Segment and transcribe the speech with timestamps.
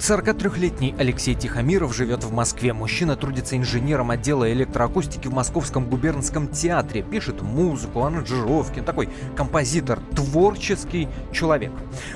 [0.00, 2.72] 43-летний Алексей Тихомиров живет в Москве.
[2.72, 7.02] Мужчина трудится инженером отдела электроакустики в Московском губернском театре.
[7.02, 8.80] Пишет музыку, аранжировки.
[8.80, 11.70] Такой композитор, творческий человек.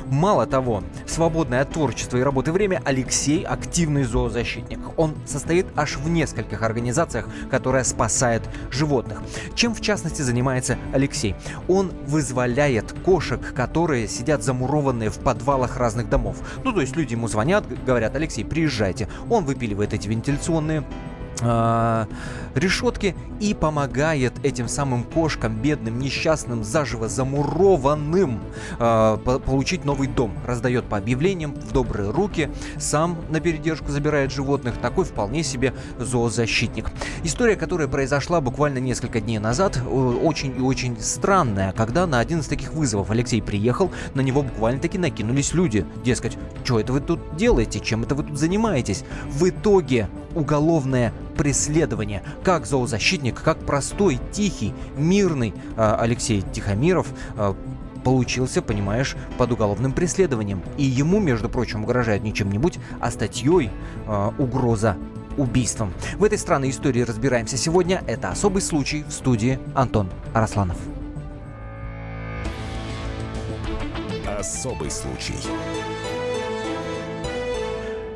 [0.07, 4.81] Мало того, свободное от творчества и работы время Алексей активный зоозащитник.
[4.97, 9.21] Он состоит аж в нескольких организациях, которые спасают животных.
[9.55, 11.37] Чем в частности занимается Алексей?
[11.69, 16.39] Он вызволяет кошек, которые сидят замурованные в подвалах разных домов.
[16.65, 19.09] Ну, то есть люди ему звонят, говорят, Алексей, приезжайте.
[19.29, 20.85] Он выпиливает эти вентиляционные
[21.45, 22.07] э,
[22.55, 28.41] решетки и помогает этим самым кошкам, бедным, несчастным, заживо замурованным,
[28.79, 30.33] э, получить новый дом.
[30.47, 34.79] Раздает по объявлениям в добрые руки, сам на передержку забирает животных.
[34.79, 36.91] Такой вполне себе зоозащитник.
[37.23, 42.47] История, которая произошла буквально несколько дней назад, очень и очень странная, когда на один из
[42.47, 45.87] таких вызовов Алексей приехал, на него буквально-таки накинулись люди.
[46.05, 49.05] Дескать, что это вы тут делаете, чем это вы тут занимаетесь?
[49.29, 52.23] В итоге уголовное преследование.
[52.43, 57.55] Как зоозащитник, как простой, тихий, мирный э, Алексей Тихомиров э,
[58.05, 60.63] получился, понимаешь, под уголовным преследованием.
[60.77, 63.71] И ему, между прочим, угрожает не чем-нибудь, а статьей
[64.07, 64.97] э, угроза
[65.37, 65.93] убийством.
[66.17, 68.03] В этой странной истории разбираемся сегодня.
[68.07, 70.77] Это особый случай в студии Антон Арасланов.
[74.39, 75.35] Особый случай.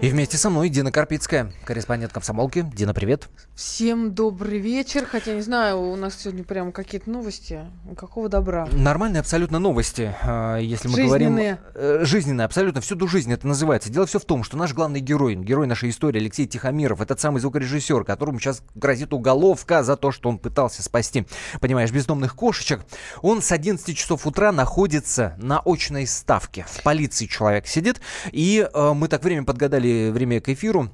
[0.00, 2.64] И вместе со мной Дина Карпицкая, корреспондент комсомолки.
[2.72, 3.28] Дина, привет.
[3.56, 5.04] Всем добрый вечер.
[5.04, 7.62] Хотя, не знаю, у нас сегодня прям какие-то новости.
[7.96, 8.69] Какого добра?
[8.70, 11.19] Нормальные абсолютно новости, а, если мы жизненные.
[11.19, 11.58] говорим...
[11.74, 12.44] Э, жизненные.
[12.44, 12.80] абсолютно.
[12.80, 13.91] Всюду жизнь это называется.
[13.91, 17.41] Дело все в том, что наш главный герой, герой нашей истории Алексей Тихомиров, этот самый
[17.41, 21.26] звукорежиссер, которому сейчас грозит уголовка за то, что он пытался спасти,
[21.60, 22.82] понимаешь, бездомных кошечек.
[23.20, 26.64] Он с 11 часов утра находится на очной ставке.
[26.69, 28.00] В полиции человек сидит.
[28.31, 30.91] И э, мы так время подгадали время к эфиру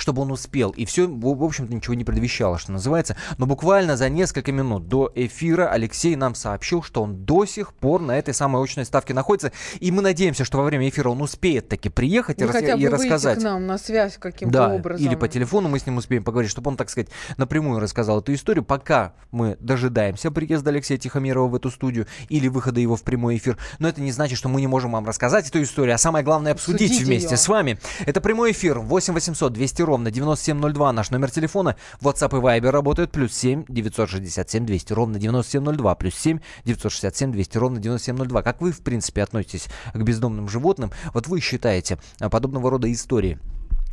[0.00, 0.70] чтобы он успел.
[0.70, 3.16] И все, в общем-то, ничего не предвещало, что называется.
[3.38, 8.00] Но буквально за несколько минут до эфира Алексей нам сообщил, что он до сих пор
[8.00, 9.52] на этой самой очной ставке находится.
[9.80, 12.76] И мы надеемся, что во время эфира он успеет таки приехать ну, и, хотя рас-
[12.76, 13.38] бы и рассказать.
[13.38, 15.04] к нам на связь каким-то да, образом.
[15.06, 18.34] Или по телефону мы с ним успеем поговорить, чтобы он, так сказать, напрямую рассказал эту
[18.34, 18.64] историю.
[18.64, 23.58] Пока мы дожидаемся приезда Алексея Тихомирова в эту студию или выхода его в прямой эфир.
[23.78, 26.52] Но это не значит, что мы не можем вам рассказать эту историю, а самое главное
[26.52, 27.36] обсудить Судите вместе ее.
[27.36, 27.78] с вами.
[28.04, 31.76] Это прямой эфир 8 800 200 ровно 9702 наш номер телефона.
[32.00, 33.12] WhatsApp и Viber работают.
[33.12, 35.94] Плюс 7 967 200 ровно 9702.
[35.94, 38.42] Плюс 7 967 200 ровно 9702.
[38.42, 40.90] Как вы, в принципе, относитесь к бездомным животным?
[41.14, 43.38] Вот вы считаете а, подобного рода истории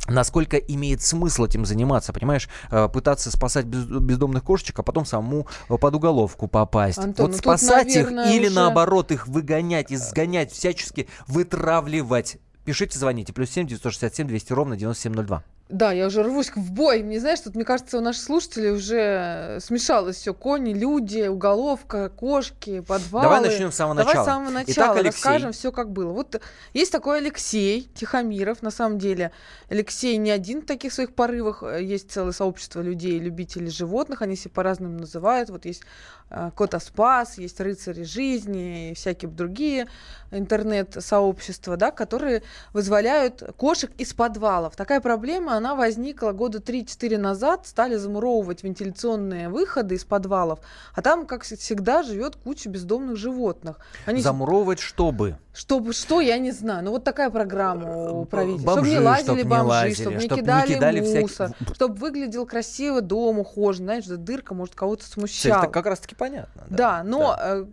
[0.06, 5.94] насколько имеет смысл этим заниматься, понимаешь, а, пытаться спасать бездомных кошечек, а потом самому под
[5.94, 6.98] уголовку попасть.
[6.98, 8.54] Антон, вот ну спасать тут, наверное, их или уже...
[8.54, 12.38] наоборот их выгонять, изгонять, всячески вытравливать.
[12.64, 13.32] Пишите, звоните.
[13.32, 15.42] Плюс 7 967 200 ровно 9702.
[15.74, 17.02] Да, я уже рвусь в бой.
[17.02, 20.32] Мне, знаешь, тут, мне кажется, у наших слушателей уже смешалось все.
[20.32, 23.24] Кони, люди, уголовка, кошки, подвалы.
[23.24, 24.12] Давай начнем с самого начала.
[24.14, 24.72] Давай с самого начала.
[24.72, 25.06] Итак, Алексей.
[25.10, 26.12] Расскажем все, как было.
[26.12, 26.40] Вот
[26.74, 28.62] есть такой Алексей Тихомиров.
[28.62, 29.32] На самом деле,
[29.68, 31.64] Алексей не один в таких своих порывах.
[31.80, 34.22] Есть целое сообщество людей, любителей животных.
[34.22, 35.50] Они все по-разному называют.
[35.50, 35.82] Вот есть
[36.30, 39.88] э, Кота Спас, есть Рыцари Жизни и всякие другие
[40.30, 44.76] интернет-сообщества, да, которые вызволяют кошек из подвалов.
[44.76, 50.58] Такая проблема она возникла года 3-4 назад, стали замуровывать вентиляционные выходы из подвалов,
[50.94, 53.78] а там, как всегда, живет куча бездомных животных.
[54.04, 54.20] Они...
[54.20, 55.38] Замуровывать чтобы?
[55.54, 56.84] Чтобы что, я не знаю.
[56.84, 58.74] Ну вот такая программа у правительства.
[58.74, 61.74] Бомжи, чтобы не лазили чтоб бомжи, лазили, чтобы не чтоб кидали, не кидали мусор, всякие...
[61.74, 63.84] чтобы выглядел красиво дом ухожен.
[63.86, 65.56] Знаешь, дырка может кого-то смущать.
[65.56, 66.64] Это как раз-таки понятно.
[66.68, 67.56] Да, да но да.
[67.60, 67.64] Э,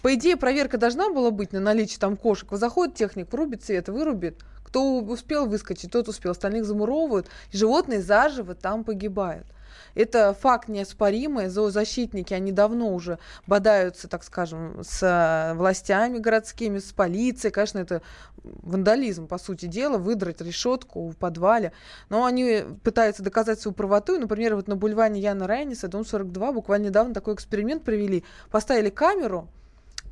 [0.00, 2.48] по идее, проверка должна была быть на наличие там кошек.
[2.52, 4.38] Заходит техник, врубит свет, вырубит.
[4.72, 6.30] Кто успел выскочить, тот успел.
[6.32, 7.28] Остальных замуровывают.
[7.50, 9.46] И животные заживо там погибают.
[9.94, 11.48] Это факт неоспоримый.
[11.48, 17.52] Зоозащитники, они давно уже бодаются, так скажем, с э, властями городскими, с полицией.
[17.52, 18.00] Конечно, это
[18.42, 21.72] вандализм, по сути дела, выдрать решетку в подвале.
[22.08, 24.18] Но они пытаются доказать свою правоту.
[24.18, 28.24] Например, вот на бульване Яна Райниса, дом 42, буквально недавно такой эксперимент провели.
[28.50, 29.48] Поставили камеру,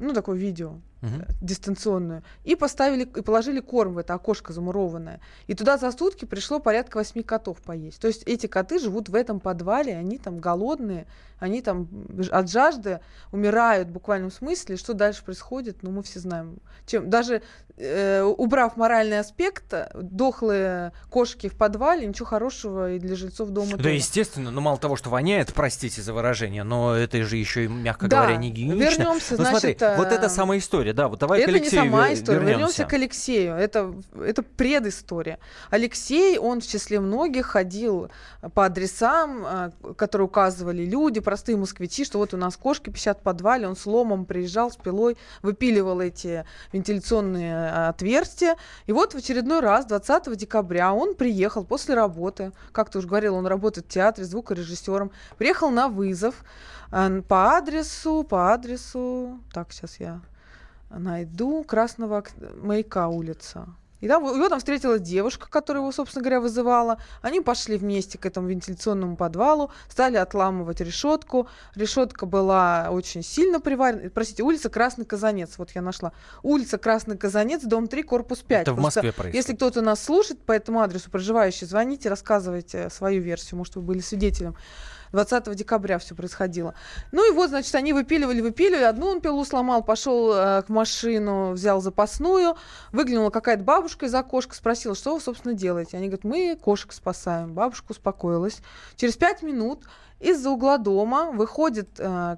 [0.01, 1.25] ну, такое видео, угу.
[1.41, 5.20] дистанционную, и поставили и положили корм в это окошко замурованное.
[5.47, 8.00] И туда за сутки пришло порядка восьми котов поесть.
[8.00, 11.06] То есть эти коты живут в этом подвале, они там голодные,
[11.38, 11.88] они там
[12.31, 13.00] от жажды
[13.32, 14.76] умирают в буквальном смысле.
[14.76, 16.58] Что дальше происходит, ну мы все знаем.
[16.87, 17.43] Чем даже
[17.76, 23.73] э, убрав моральный аспект, дохлые кошки в подвале, ничего хорошего и для жильцов дома.
[23.73, 23.91] Да, тоже.
[23.91, 28.06] естественно, ну мало того, что воняет, простите за выражение, но это же еще и, мягко
[28.06, 29.02] да, говоря, не гигиенично.
[29.02, 31.91] Вернемся, ну, значит, смотри, вот это самая история, да, вот давай это к Алексею не
[31.91, 32.39] сама история.
[32.39, 32.59] Вернемся.
[32.59, 33.55] вернемся к Алексею.
[33.55, 35.39] Это, это предыстория.
[35.71, 38.11] Алексей, он в числе многих ходил
[38.55, 43.23] по адресам, а, которые указывали люди, простые москвичи, что вот у нас кошки пищат в
[43.23, 48.57] подвале, он с ломом приезжал, с пилой, выпиливал эти вентиляционные а, отверстия.
[48.87, 53.35] И вот в очередной раз, 20 декабря, он приехал после работы, как ты уже говорил,
[53.35, 56.35] он работает в театре звукорежиссером, приехал на вызов
[56.91, 60.21] а, по адресу, по адресу, так, сейчас я
[60.91, 62.25] найду, Красного
[62.63, 63.69] Маяка улица.
[64.01, 66.99] И там, его там встретила девушка, которая его, собственно говоря, вызывала.
[67.21, 71.49] Они пошли вместе к этому вентиляционному подвалу, стали отламывать решетку.
[71.75, 74.09] Решетка была очень сильно приварена.
[74.11, 75.59] Простите, улица Красный Казанец.
[75.59, 76.13] Вот я нашла.
[76.43, 78.63] Улица Красный Казанец, дом 3, корпус 5.
[78.63, 79.35] Это в Москве происходит.
[79.35, 83.59] Если кто-то нас слушает по этому адресу, проживающий, звоните, рассказывайте свою версию.
[83.59, 84.57] Может, вы были свидетелем.
[85.12, 86.75] 20 декабря все происходило.
[87.12, 88.85] Ну и вот, значит, они выпиливали, выпиливали.
[88.85, 92.57] Одну он пилу сломал, пошел э, к машину, взял запасную.
[92.93, 95.97] Выглянула какая-то бабушка из окошка, спросила, что вы, собственно, делаете.
[95.97, 97.55] Они говорят, мы кошек спасаем.
[97.55, 98.61] Бабушка успокоилась.
[98.97, 99.85] Через пять минут
[100.21, 102.37] из-за угла дома выходит э,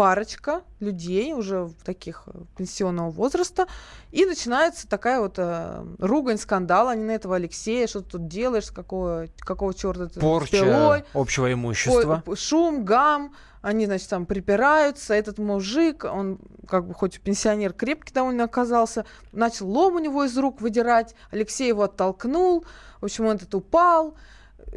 [0.00, 3.66] парочка людей уже таких э, пенсионного возраста,
[4.12, 6.88] и начинается такая вот э, ругань, скандал.
[6.88, 11.52] Они на этого Алексея, что ты тут делаешь, какого, какого черта ты Порча пилой, общего
[11.52, 12.22] имущества.
[12.34, 13.34] Шум, гам.
[13.60, 15.12] Они, значит, там припираются.
[15.12, 20.38] Этот мужик, он как бы хоть пенсионер крепкий довольно оказался, начал лом у него из
[20.38, 21.14] рук выдирать.
[21.30, 22.64] Алексей его оттолкнул.
[23.02, 24.14] В общем, он этот упал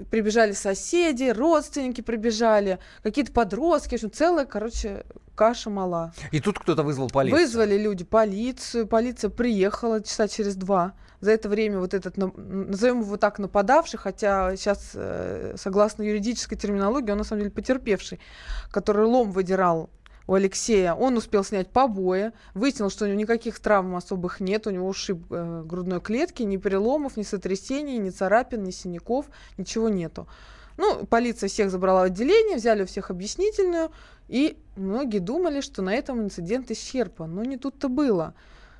[0.09, 5.05] прибежали соседи, родственники прибежали, какие-то подростки, общем, целая, короче,
[5.35, 6.13] каша мала.
[6.31, 7.41] И тут кто-то вызвал полицию?
[7.41, 10.93] Вызвали люди полицию, полиция приехала часа через два.
[11.21, 17.11] За это время вот этот, назовем его так, нападавший, хотя сейчас, э, согласно юридической терминологии,
[17.11, 18.19] он на самом деле потерпевший,
[18.71, 19.89] который лом выдирал
[20.27, 20.93] у Алексея.
[20.93, 25.25] Он успел снять побои, выяснил, что у него никаких травм особых нет, у него ушиб
[25.29, 29.25] э, грудной клетки, ни переломов, ни сотрясений, ни царапин, ни синяков,
[29.57, 30.27] ничего нету.
[30.77, 33.91] Ну, полиция всех забрала в отделение, взяли у всех объяснительную,
[34.27, 37.33] и многие думали, что на этом инцидент исчерпан.
[37.33, 38.33] Но не тут-то было.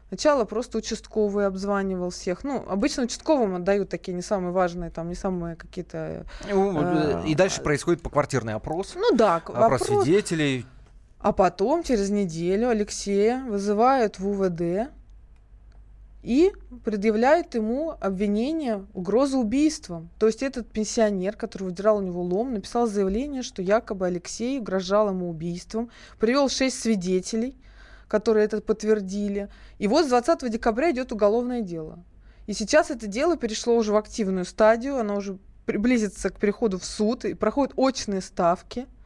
[0.07, 2.44] Сначала просто участковый обзванивал всех.
[2.44, 6.25] Ну, обычно участковым отдают такие не самые важные, там, не самые какие-то...
[6.48, 8.94] Ну, э, и дальше происходит поквартирный опрос.
[8.96, 9.38] Ну да.
[9.38, 10.68] Опрос, опрос свидетелей.
[11.24, 14.92] А потом, через неделю, Алексея вызывают в УВД
[16.22, 16.52] и
[16.84, 20.10] предъявляют ему обвинение, угрозу убийством.
[20.20, 25.12] То есть этот пенсионер, который выдирал у него лом, написал заявление, что якобы Алексей угрожал
[25.12, 25.90] ему убийством,
[26.20, 27.56] привел шесть свидетелей,
[28.10, 29.48] которые это подтвердили.
[29.80, 32.04] И вот с 20 декабря идет уголовное дело.
[32.48, 36.84] И сейчас это дело перешло уже в активную стадию, оно уже приблизится к переходу в
[36.84, 38.88] суд, и проходят очные ставки–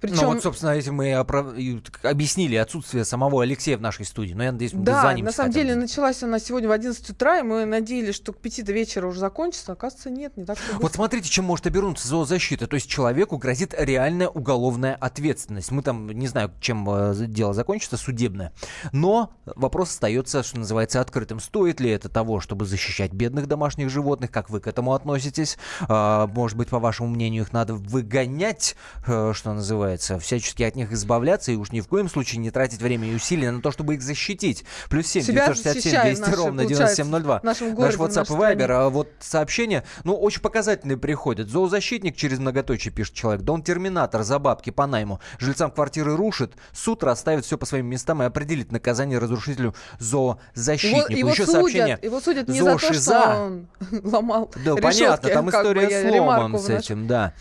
[0.00, 0.16] причем...
[0.16, 1.54] Ну вот, собственно, этим мы оправ...
[2.02, 4.32] объяснили отсутствие самого Алексея в нашей студии.
[4.32, 7.42] Но я надеюсь, мы Да, на самом деле началась она сегодня в 11 утра, и
[7.42, 9.72] мы надеялись, что к 5 до вечера уже закончится.
[9.72, 10.78] Оказывается, нет, не так быстро.
[10.80, 12.66] Вот смотрите, чем может обернуться зоозащита.
[12.66, 15.70] То есть человеку грозит реальная уголовная ответственность.
[15.72, 18.52] Мы там, не знаю, чем э, дело закончится, судебное.
[18.92, 21.40] Но вопрос остается, что называется, открытым.
[21.40, 24.30] Стоит ли это того, чтобы защищать бедных домашних животных?
[24.30, 25.58] Как вы к этому относитесь?
[25.88, 28.76] А, может быть, по вашему мнению, их надо выгонять,
[29.06, 32.50] э, что называется, называется, всячески от них избавляться и уж ни в коем случае не
[32.50, 34.64] тратить время и усилия на то, чтобы их защитить.
[34.88, 37.40] Плюс 7 967 200 ровно 9702.
[37.42, 38.70] Наш WhatsApp и Viber.
[38.70, 41.48] А вот сообщение, ну, очень показательные приходят.
[41.48, 43.42] Зоозащитник через многоточие пишет человек.
[43.42, 45.20] Дом Терминатор за бабки по найму.
[45.38, 46.54] Жильцам квартиры рушит.
[46.72, 51.10] Суд расставит все по своим местам и определит наказание разрушителю зоозащитнику.
[51.10, 51.98] Его, его Еще судят, сообщение.
[52.02, 53.68] Его судят не за то, что он
[54.04, 57.32] ломал Да, решетки, понятно, там история с ломом с этим, да.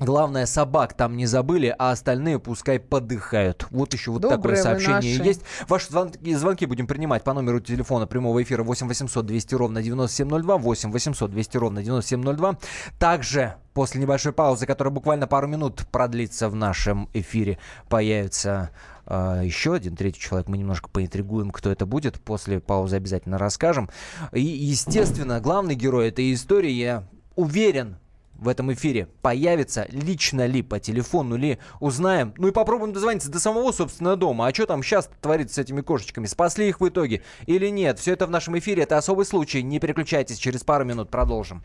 [0.00, 3.66] Главное, собак там не забыли, а остальные пускай подыхают.
[3.70, 5.42] Вот еще вот Добрые такое сообщение есть.
[5.68, 10.56] Ваши звонки, звонки будем принимать по номеру телефона прямого эфира 8 800 200 ровно 9702,
[10.56, 12.58] 8 800 200 ровно 9702.
[12.98, 17.58] Также после небольшой паузы, которая буквально пару минут продлится в нашем эфире,
[17.88, 18.70] появится
[19.06, 20.48] Uh, еще один третий человек.
[20.48, 22.18] Мы немножко поинтригуем, кто это будет.
[22.22, 23.90] После паузы обязательно расскажем.
[24.32, 27.98] И, естественно, главный герой этой истории, я уверен,
[28.36, 32.34] в этом эфире появится, лично ли, по телефону ли, узнаем.
[32.36, 34.46] Ну и попробуем дозвониться до самого, собственно, дома.
[34.46, 36.26] А что там сейчас творится с этими кошечками?
[36.26, 37.98] Спасли их в итоге или нет?
[37.98, 38.82] Все это в нашем эфире.
[38.82, 39.62] Это особый случай.
[39.62, 41.62] Не переключайтесь, через пару минут продолжим.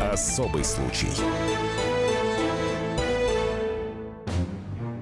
[0.00, 1.08] Особый случай.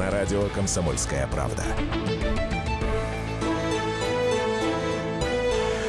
[0.00, 1.62] На радио «Комсомольская правда».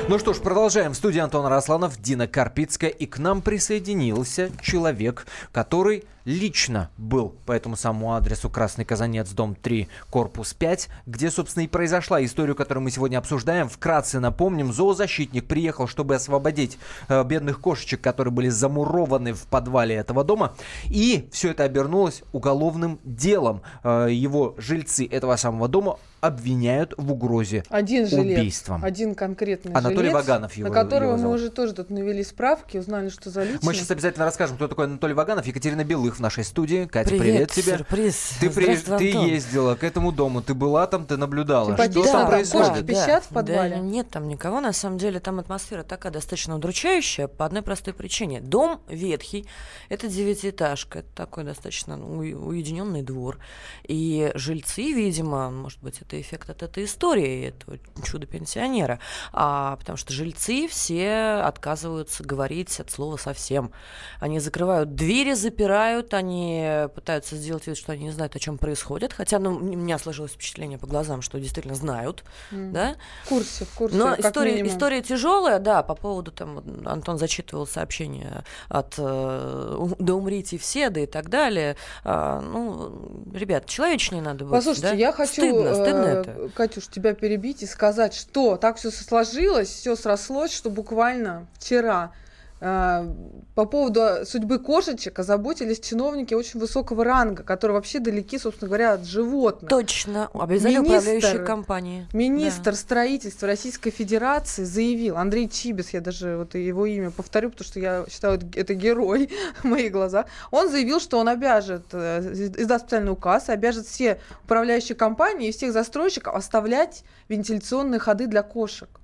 [0.09, 0.91] Ну что ж, продолжаем.
[0.91, 2.89] В студии Антон Росланов, Дина Карпицкая.
[2.89, 9.55] И к нам присоединился человек, который лично был по этому самому адресу Красный Казанец, дом
[9.55, 13.69] 3, корпус 5, где, собственно, и произошла история, которую мы сегодня обсуждаем.
[13.69, 20.23] Вкратце напомним, зоозащитник приехал, чтобы освободить э, бедных кошечек, которые были замурованы в подвале этого
[20.23, 20.53] дома.
[20.85, 23.61] И все это обернулось уголовным делом.
[23.83, 28.85] Э, его жильцы этого самого дома обвиняют в угрозе один жилец, убийством.
[28.85, 32.77] Один конкретный Анатолий жилец, Ваганов его на которого его мы уже тоже тут навели справки,
[32.77, 33.63] узнали, что за личность.
[33.63, 35.47] Мы сейчас обязательно расскажем, кто такой Анатолий Ваганов.
[35.47, 36.85] Екатерина Белых в нашей студии.
[36.85, 37.77] Катя, привет, привет тебе.
[37.77, 38.33] сюрприз.
[38.39, 38.75] Ты, при...
[38.75, 41.75] ты ездила к этому дому, ты была там, ты наблюдала.
[41.75, 42.69] Ты что там происходит?
[42.69, 43.75] Кошки пищат в подвале?
[43.75, 47.93] Да, нет там никого, на самом деле там атмосфера такая достаточно удручающая по одной простой
[47.93, 48.41] причине.
[48.41, 49.47] Дом ветхий,
[49.89, 53.39] это девятиэтажка, это такой достаточно уединенный двор.
[53.87, 58.99] И жильцы, видимо, может быть, это эффект от этой истории, этого чудо-пенсионера,
[59.33, 63.71] а, потому что жильцы все отказываются говорить от слова совсем.
[64.19, 68.57] Они закрывают двери, запирают, знают, они пытаются сделать вид, что они не знают, о чем
[68.57, 69.13] происходит.
[69.13, 72.71] Хотя, ну, у меня сложилось впечатление по глазам, что действительно знают, mm.
[72.71, 72.95] да?
[73.25, 73.97] В курсе, в курсе.
[73.97, 80.57] Но история, история тяжелая, да, по поводу там Антон зачитывал сообщение от э, «Да умрите
[80.57, 81.75] все», да и так далее.
[82.03, 84.53] А, ну, ребят, человечнее надо быть.
[84.53, 84.95] Послушайте, да?
[84.95, 86.49] я хочу, стыдно, стыдно э, это.
[86.55, 92.11] Катюш, тебя перебить и сказать, что так все сложилось, все срослось, что буквально вчера
[92.61, 99.03] по поводу судьбы кошечек озаботились чиновники очень высокого ранга, которые вообще далеки, собственно говоря, от
[99.03, 99.67] животных.
[99.67, 102.07] Точно, обязали министр, управляющие компании.
[102.13, 102.77] Министр да.
[102.77, 108.05] строительства Российской Федерации заявил, Андрей Чибис, я даже вот его имя повторю, потому что я
[108.11, 109.31] считаю, это герой
[109.63, 114.95] в моих глазах, он заявил, что он обяжет, э, издаст специальный указ, обяжет все управляющие
[114.95, 119.00] компании и всех застройщиков оставлять вентиляционные ходы для кошек.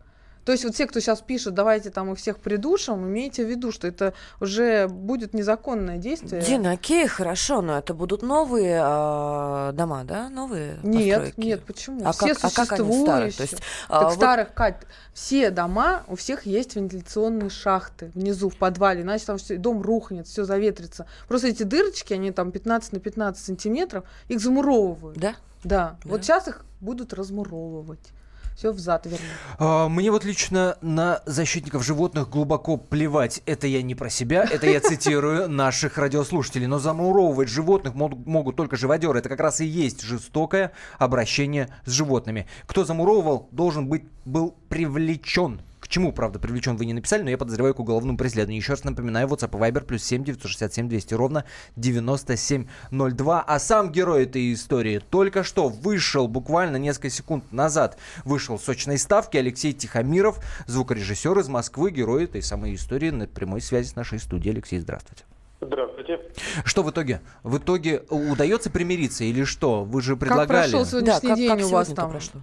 [0.48, 3.74] То есть вот те, кто сейчас пишут, давайте там их всех придушим, имейте в виду,
[3.74, 6.42] что это уже будет незаконное действие.
[6.42, 10.30] Дина, окей, хорошо, но это будут новые э, дома, да?
[10.30, 11.39] Новые Нет, постройки?
[11.46, 12.08] нет, почему?
[12.08, 13.32] А все как, а как они старые?
[13.34, 14.13] То есть, так а, вот...
[14.13, 14.77] старых, Кать,
[15.13, 20.27] все дома, у всех есть вентиляционные шахты внизу, в подвале, иначе там все, дом рухнет,
[20.27, 21.08] все заветрится.
[21.27, 25.18] Просто эти дырочки, они там 15 на 15 сантиметров, их замуровывают.
[25.18, 25.36] Да?
[25.66, 25.98] Да.
[26.01, 26.10] да.
[26.10, 28.13] Вот сейчас их будут размуровывать
[28.57, 29.21] все взад вернуть.
[29.59, 33.43] А, мне вот лично на защитников животных глубоко плевать.
[33.45, 36.65] Это я не про себя, это я цитирую наших радиослушателей.
[36.65, 39.19] Но замуровывать животных могут только живодеры.
[39.19, 42.47] Это как раз и есть жестокое обращение с животными.
[42.65, 47.38] Кто замуровывал, должен быть был привлечен к чему, правда, привлечен вы не написали, но я
[47.38, 48.62] подозреваю к уголовному преследованию.
[48.62, 51.46] Еще раз напоминаю, WhatsApp и Viber плюс 7 967 200 ровно
[51.77, 53.41] 9702.
[53.41, 58.98] А сам герой этой истории только что вышел, буквально несколько секунд назад, вышел с сочной
[58.98, 64.20] ставки Алексей Тихомиров, звукорежиссер из Москвы, герой этой самой истории на прямой связи с нашей
[64.20, 64.56] студией.
[64.56, 65.24] Алексей, здравствуйте.
[65.62, 66.20] Здравствуйте.
[66.65, 67.22] Что в итоге?
[67.44, 69.86] В итоге удается примириться или что?
[69.86, 70.48] Вы же предлагали...
[70.48, 72.12] Как прошел сегодняшний да, день как, как у вас там?
[72.12, 72.41] Прошло?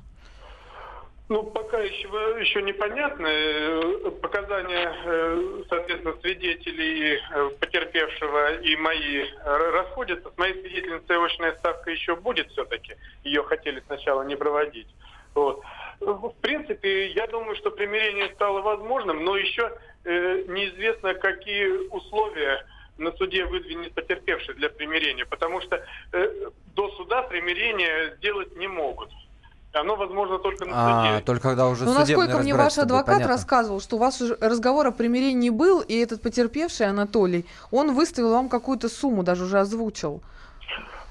[1.30, 3.26] Ну, пока еще, еще непонятно.
[3.26, 10.30] Э, показания, э, соответственно, свидетелей э, потерпевшего и мои расходятся.
[10.30, 12.96] С моей свидетельницей очная ставка еще будет все-таки.
[13.22, 14.88] Ее хотели сначала не проводить.
[15.34, 15.62] Вот.
[16.00, 19.72] В принципе, я думаю, что примирение стало возможным, но еще
[20.04, 22.66] неизвестно, какие условия
[22.98, 25.84] на суде выдвинет потерпевший для примирения, потому что
[26.74, 29.10] до суда примирение сделать не могут.
[29.74, 31.24] Оно возможно только на а, суде.
[31.24, 34.86] только когда уже Ну, насколько мне ваш адвокат будет, рассказывал, что у вас уже разговор
[34.86, 40.22] о примирении был, и этот потерпевший Анатолий, он выставил вам какую-то сумму, даже уже озвучил.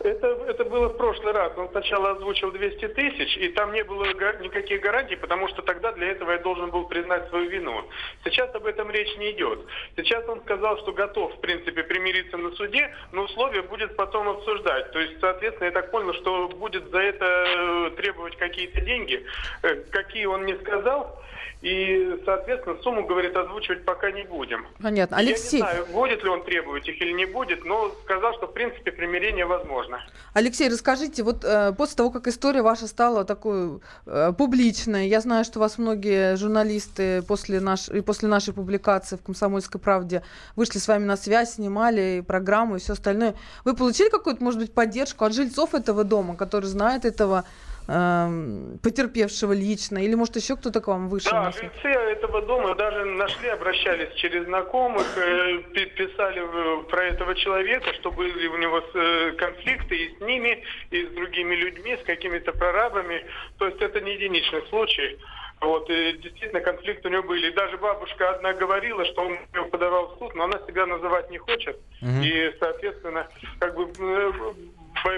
[0.03, 1.53] Это, это было в прошлый раз.
[1.57, 4.05] Он сначала озвучил 200 тысяч, и там не было
[4.41, 7.85] никаких гарантий, потому что тогда для этого я должен был признать свою вину.
[8.25, 9.59] Сейчас об этом речь не идет.
[9.95, 14.91] Сейчас он сказал, что готов, в принципе, примириться на суде, но условия будет потом обсуждать.
[14.91, 19.25] То есть, соответственно, я так понял, что будет за это э, требовать какие-то деньги.
[19.61, 21.17] Э, какие он не сказал.
[21.63, 24.67] И, соответственно, сумму, говорит, озвучивать пока не будем.
[24.81, 25.15] Понятно.
[25.15, 25.61] Алексей...
[25.61, 28.53] Я не знаю, будет ли он требовать их или не будет, но сказал, что, в
[28.53, 30.03] принципе, примирение возможно.
[30.33, 35.45] Алексей, расскажите, вот э, после того, как история ваша стала такой э, публичной, я знаю,
[35.45, 37.87] что вас многие журналисты после, наш...
[37.87, 40.21] и после нашей публикации в «Комсомольской правде»
[40.57, 43.35] вышли с вами на связь, снимали программу и все остальное.
[43.63, 47.45] Вы получили какую-то, может быть, поддержку от жильцов этого дома, которые знают этого
[47.87, 51.31] э, потерпевшего лично, или может еще кто-то к вам вышел?
[51.31, 56.41] Да, жильцы этого дома даже нашли, обращались через знакомых, э, писали
[56.89, 61.55] про этого человека, что были у него э, конфликты и с ними, и с другими
[61.55, 63.25] людьми, с какими-то прорабами.
[63.57, 65.17] То есть это не единичный случай.
[65.63, 67.49] Вот, и действительно, конфликты у него были.
[67.49, 71.31] И даже бабушка одна говорила, что он его подавал в суд, но она себя называть
[71.31, 71.77] не хочет.
[72.01, 72.21] Угу.
[72.21, 73.27] И, соответственно,
[73.59, 74.31] как бы э,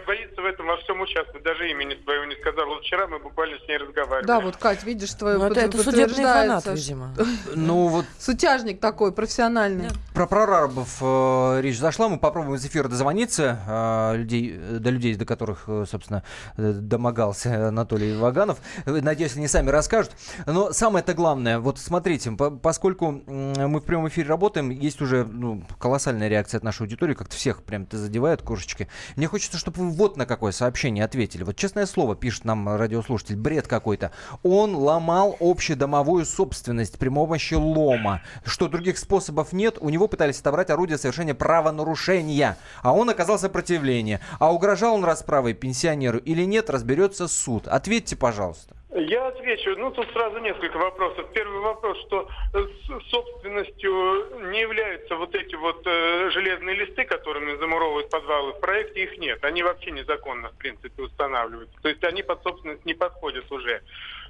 [0.05, 1.43] боится в этом во всем участвовать.
[1.43, 2.67] Даже имени своего не сказал.
[2.67, 4.25] Вот вчера мы буквально с ней разговаривали.
[4.25, 7.13] Да, вот, Кать, видишь, твое ну, это, это судебный фанат, видимо.
[7.55, 8.05] Ну, вот...
[8.19, 9.89] Сутяжник такой, профессиональный.
[10.13, 12.09] Про прорабов э, речь зашла.
[12.09, 16.23] Мы попробуем из эфира дозвониться э, людей, до людей, до которых, э, собственно,
[16.57, 18.59] э, домогался Анатолий Ваганов.
[18.85, 20.11] Надеюсь, они сами расскажут.
[20.45, 25.63] Но самое-то главное, вот смотрите, по поскольку мы в прямом эфире работаем, есть уже ну,
[25.79, 28.87] колоссальная реакция от нашей аудитории, как-то всех прям это задевает кошечки.
[29.15, 31.43] Мне хочется, чтобы вы вот на какое сообщение ответили.
[31.43, 34.11] Вот честное слово, пишет нам радиослушатель, бред какой-то.
[34.43, 38.21] Он ломал общедомовую собственность при помощи лома.
[38.45, 39.79] Что, других способов нет?
[39.81, 42.57] У него пытались отобрать орудие совершения правонарушения.
[42.83, 44.19] А он оказал сопротивление.
[44.37, 47.67] А угрожал он расправой пенсионеру или нет, разберется суд.
[47.67, 48.75] Ответьте, пожалуйста.
[48.97, 49.75] Я отвечу.
[49.77, 51.27] Ну, тут сразу несколько вопросов.
[51.33, 52.29] Первый вопрос, что
[53.09, 58.53] собственностью не являются вот эти вот э, железные листы, которыми замуровывают подвалы.
[58.53, 59.43] В проекте их нет.
[59.43, 61.75] Они вообще незаконно, в принципе, устанавливаются.
[61.81, 63.81] То есть они под собственность не подходят уже.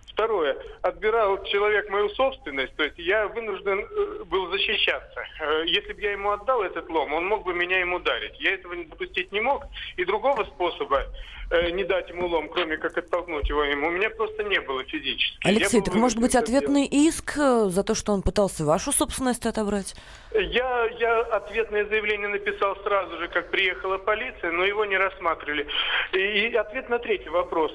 [0.07, 0.55] Второе.
[0.81, 5.25] Отбирал человек мою собственность, то есть я вынужден э, был защищаться.
[5.41, 8.39] Э, если бы я ему отдал этот лом, он мог бы меня им ударить.
[8.39, 9.65] Я этого допустить не мог.
[9.98, 11.03] И другого способа
[11.51, 14.83] э, не дать ему лом, кроме как оттолкнуть его ему, у меня просто не было
[14.85, 15.37] физически.
[15.44, 17.07] Алексей, так может быть ответный сделать.
[17.07, 19.96] иск за то, что он пытался вашу собственность отобрать?
[20.31, 25.68] Я, я ответное заявление написал сразу же, как приехала полиция, но его не рассматривали.
[26.13, 27.72] И, и ответ на третий вопрос.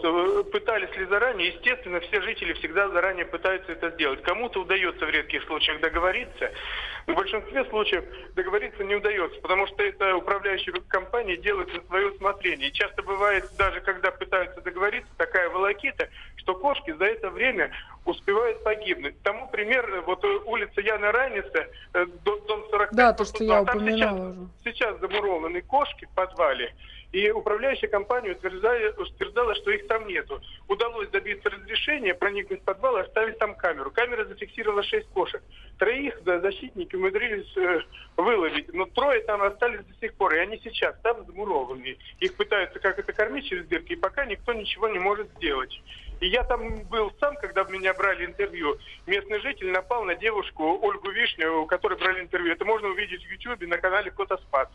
[0.52, 1.48] Пытались ли заранее?
[1.48, 4.22] Естественно, все жители всегда заранее пытаются это сделать.
[4.22, 6.50] Кому-то удается в редких случаях договориться,
[7.06, 8.04] но в большинстве случаев
[8.34, 12.68] договориться не удается, потому что это управляющие компании делают на свое усмотрение.
[12.68, 17.70] И часто бывает, даже когда пытаются договориться, такая волокита, что кошки за это время
[18.04, 19.20] успевают погибнуть.
[19.22, 22.92] Тому пример, вот улица Яна Раниса, э, дом 45.
[22.92, 24.48] Да, то, что я упоминала сейчас, уже.
[24.64, 26.74] Сейчас замурованы кошки в подвале,
[27.12, 30.40] и управляющая компания утверждала, утверждала, что их там нету.
[30.68, 33.90] Удалось добиться разрешения, проникнуть в подвал и оставить там камеру.
[33.90, 35.42] Камера зафиксировала шесть кошек.
[35.78, 37.80] Троих да, защитники умудрились э,
[38.16, 41.96] выловить, но трое там остались до сих пор, и они сейчас там замурованы.
[42.20, 45.82] Их пытаются как это кормить через дырки, и пока никто ничего не может сделать.
[46.20, 48.78] И я там был сам, когда меня брали интервью.
[49.06, 52.52] Местный житель напал на девушку Ольгу Вишню, у которой брали интервью.
[52.52, 54.68] Это можно увидеть в YouTube на канале Фотоспас.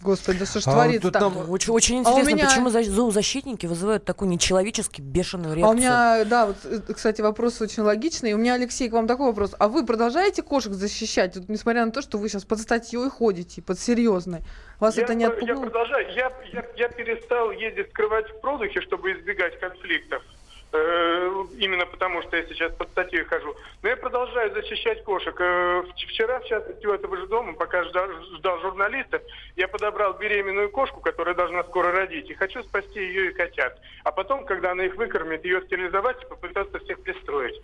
[0.00, 1.50] Господи, да что ж а творится там?
[1.50, 2.46] Очень, очень а интересно, а меня...
[2.46, 5.66] почему зоозащитники вызывают такую нечеловечески бешеную реакцию?
[5.66, 8.32] А у меня, да, вот, э, кстати, вопрос очень логичный.
[8.32, 9.54] У меня, Алексей, к вам такой вопрос.
[9.58, 13.60] А вы продолжаете кошек защищать, вот, несмотря на то, что вы сейчас под статьей ходите,
[13.60, 14.42] под серьезной?
[14.78, 15.64] Вас я, это не отпугнуло?
[15.64, 16.06] Я продолжаю.
[16.14, 20.22] Я, я, я перестал ездить скрывать в продухе, чтобы избегать конфликтов.
[20.70, 23.56] Э, именно потому, что я сейчас под статьей хожу.
[23.82, 25.34] Но я продолжаю защищать кошек.
[25.40, 29.22] Э, вчера, в частности, у этого же дома, пока ждал, ждал журналистов,
[29.56, 33.80] я подобрал беременную кошку, которая должна скоро родить, и хочу спасти ее и котят.
[34.04, 37.58] А потом, когда она их выкормит, ее стерилизовать и попытаться всех пристроить.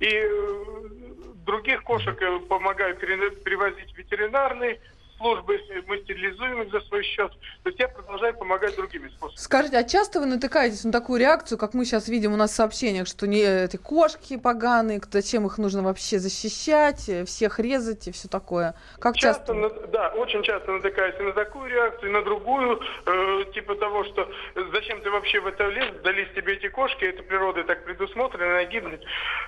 [0.00, 0.64] И э,
[1.44, 4.80] других кошек помогаю перевозить ветеринарный
[5.18, 7.30] службы, мы стерилизуем их за свой счет.
[7.62, 9.38] То есть я продолжаю помогать другими способами.
[9.38, 12.54] Скажите, а часто вы натыкаетесь на такую реакцию, как мы сейчас видим у нас в
[12.54, 18.28] сообщениях, что не эти кошки поганые, зачем их нужно вообще защищать, всех резать и все
[18.28, 18.74] такое?
[18.98, 19.54] Как часто?
[19.54, 19.86] часто?
[19.88, 24.30] Да, очень часто натыкаюсь и на такую реакцию, и на другую, э, типа того, что
[24.72, 28.70] зачем ты вообще в это лез, дались тебе эти кошки, это природой так предусмотрено, они
[28.70, 29.00] гибнут,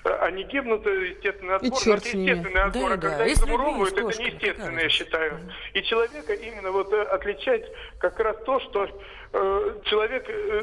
[0.04, 3.26] э, они гибнут, естественно, отбор, и черт естественный отбор, да, а когда да.
[3.26, 5.40] их замуровывают, это неестественно, я считаю.
[5.74, 7.64] И человека именно вот э, отличать
[7.98, 8.88] как раз то, что
[9.32, 10.28] э, человек...
[10.28, 10.62] Э,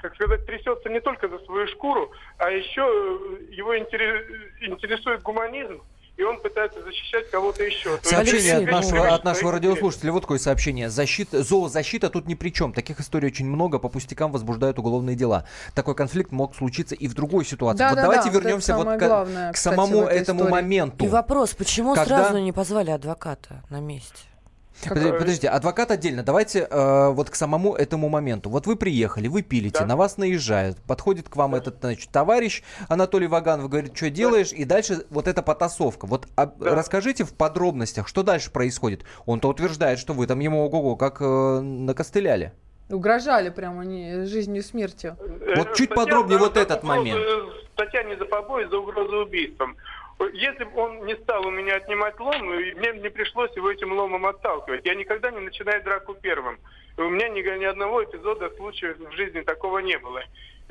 [0.00, 5.82] как сказать, трясется не только за свою шкуру, а еще э, его интересует гуманизм,
[6.20, 7.98] и он пытается защищать кого-то еще.
[8.02, 10.12] Сообщение от нашего, от нашего радиослушателя.
[10.12, 10.90] Вот такое сообщение.
[10.90, 12.74] Защита, зоозащита тут ни при чем.
[12.74, 13.78] Таких историй очень много.
[13.78, 15.46] По пустякам возбуждают уголовные дела.
[15.74, 17.78] Такой конфликт мог случиться и в другой ситуации.
[17.78, 20.52] Да, вот да, давайте да, вернемся вот главное, к, кстати, самому этому истории.
[20.52, 21.04] моменту.
[21.06, 22.24] И вопрос, почему когда...
[22.24, 24.29] сразу не позвали адвоката на месте?
[24.88, 26.22] Подождите, подождите, адвокат отдельно.
[26.22, 28.50] Давайте э, вот к самому этому моменту.
[28.50, 29.86] Вот вы приехали, вы пилите, да.
[29.86, 31.58] на вас наезжают, подходит к вам да.
[31.58, 34.56] этот значит, товарищ Анатолий Ваганов, говорит, что делаешь, да.
[34.56, 36.06] и дальше вот эта потасовка.
[36.06, 36.74] Вот а, да.
[36.74, 39.04] расскажите в подробностях, что дальше происходит.
[39.26, 42.52] Он-то утверждает, что вы там ему ого-го как э, накостыляли.
[42.88, 45.16] Угрожали прямо не, жизнью и смертью.
[45.20, 47.20] Э, вот чуть статья, подробнее вот этот момент.
[47.74, 49.76] Статья не за побои, за угрозу убийством.
[50.34, 54.26] Если бы он не стал у меня отнимать лом, мне не пришлось его этим ломом
[54.26, 54.84] отталкивать.
[54.84, 56.58] Я никогда не начинаю драку первым.
[56.98, 60.22] У меня ни, ни одного эпизода, случая в жизни такого не было.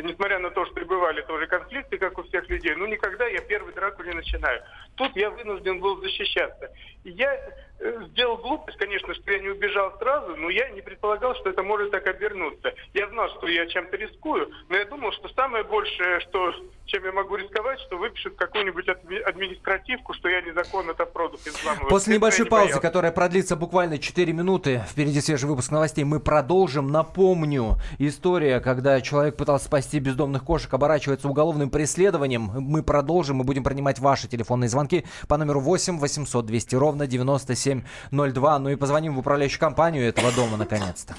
[0.04, 3.42] Несмотря на то, что и бывали тоже конфликты, как у всех людей, ну никогда я
[3.42, 4.62] первый драку не начинаю.
[4.96, 6.72] Тут я вынужден был защищаться.
[7.04, 7.34] И я
[7.80, 11.64] э, сделал глупость, конечно, что я не убежал сразу, но я не предполагал, что это
[11.64, 12.74] может так обернуться.
[12.94, 16.54] Я знал, что я чем-то рискую, но я думал, что самое большее, что
[16.86, 18.88] чем я могу рисковать, что выпишут какую-нибудь
[19.26, 21.90] административку, что я незаконно этот продукт изламываю.
[21.90, 26.92] После небольшой не паузы, которая продлится буквально 4 минуты, впереди свежий выпуск новостей, мы продолжим.
[26.92, 32.52] Напомню, история, когда человек пытался спасти бездомных кошек, оборачивается уголовным преследованием.
[32.54, 38.60] Мы продолжим, мы будем принимать ваши телефонные звонки по номеру 8 800 200 ровно 9702.
[38.60, 41.16] Ну и позвоним в управляющую компанию этого дома наконец-то.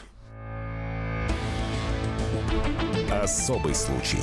[3.10, 4.18] Особый случай.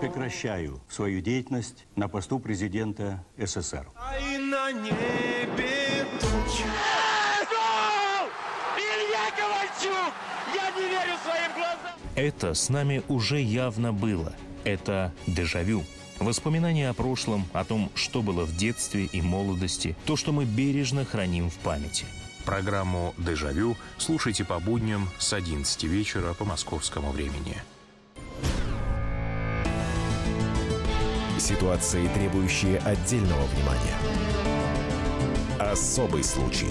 [0.00, 3.88] прекращаю свою деятельность на посту президента СССР.
[3.96, 6.95] А и на небе туча.
[9.76, 10.14] Ковальчук!
[10.54, 11.94] Я не верю своим глазам!
[12.14, 14.32] Это с нами уже явно было.
[14.64, 15.84] Это дежавю.
[16.18, 21.04] Воспоминания о прошлом, о том, что было в детстве и молодости, то, что мы бережно
[21.04, 22.06] храним в памяти.
[22.44, 27.56] Программу «Дежавю» слушайте по будням с 11 вечера по московскому времени.
[31.38, 33.96] Ситуации, требующие отдельного внимания.
[35.58, 36.70] Особый случай.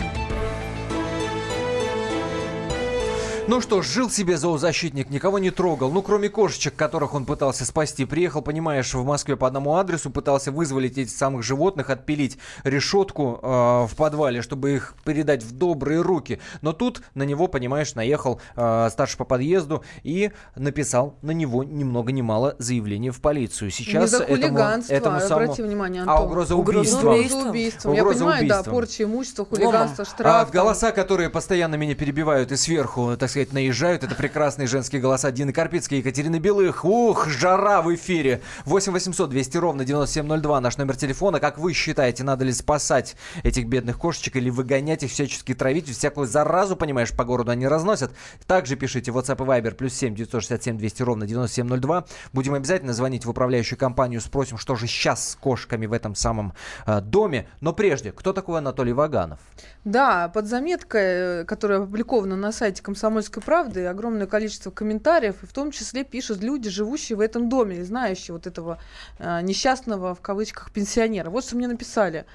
[3.47, 5.91] Ну что ж, жил себе зоозащитник, никого не трогал.
[5.91, 8.05] Ну, кроме кошечек, которых он пытался спасти.
[8.05, 13.47] Приехал, понимаешь, в Москве по одному адресу, пытался вызволить этих самых животных, отпилить решетку э,
[13.87, 16.39] в подвале, чтобы их передать в добрые руки.
[16.61, 21.83] Но тут на него, понимаешь, наехал э, старший по подъезду и написал на него ни
[21.83, 23.71] много ни мало заявление в полицию.
[23.71, 25.43] Сейчас не за этому, этому самому...
[25.45, 26.17] обрати внимание, Антон.
[26.17, 27.11] А угроза убийства.
[27.13, 27.91] Угроза убийства.
[27.91, 28.63] Я понимаю, убийством.
[28.63, 30.47] да, порча имущества, хулиганство, штраф.
[30.47, 34.03] А, голоса, которые постоянно меня перебивают и сверху, так сказать, наезжают.
[34.03, 36.85] Это прекрасные женские голоса Дины Карпицкой, Екатерины Белых.
[36.85, 38.41] Ух, жара в эфире.
[38.65, 41.39] 8 800 200 ровно 9702 наш номер телефона.
[41.39, 45.89] Как вы считаете, надо ли спасать этих бедных кошечек или выгонять их, всячески травить?
[45.89, 48.11] Всякую заразу, понимаешь, по городу они разносят.
[48.45, 52.05] Также пишите WhatsApp и Viber плюс 7 967 200 ровно 9702.
[52.33, 56.53] Будем обязательно звонить в управляющую компанию, спросим, что же сейчас с кошками в этом самом
[56.85, 57.47] э, доме.
[57.61, 59.39] Но прежде, кто такой Анатолий Ваганов?
[59.83, 61.01] Да, под заметкой,
[61.41, 66.03] э, которая опубликована на сайте комсомольской «Комсомольской правды» огромное количество комментариев, и в том числе
[66.03, 68.79] пишут люди, живущие в этом доме, знающие вот этого
[69.19, 71.29] э, несчастного, в кавычках, пенсионера.
[71.29, 72.25] Вот что мне написали.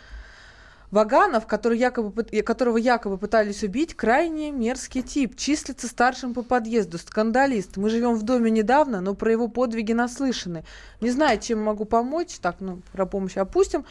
[0.92, 5.36] Ваганов, который якобы, которого якобы пытались убить, крайне мерзкий тип.
[5.36, 7.76] Числится старшим по подъезду, скандалист.
[7.76, 10.64] Мы живем в доме недавно, но про его подвиги наслышаны.
[11.00, 12.38] Не знаю, чем могу помочь.
[12.40, 13.84] Так, ну, про помощь опустим.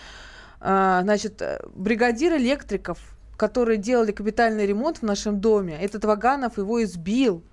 [0.61, 2.99] А, значит, э, бригадир электриков
[3.37, 7.43] которые делали капитальный ремонт в нашем доме, этот Ваганов его избил.